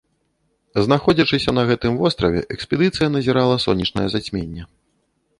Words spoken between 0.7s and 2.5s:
Знаходзячыся на гэтым востраве,